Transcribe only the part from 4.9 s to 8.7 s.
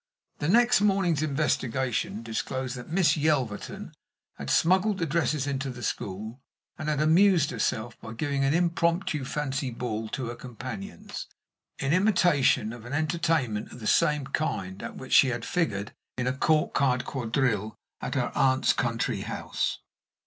the dresses into the school, and had amused herself by giving an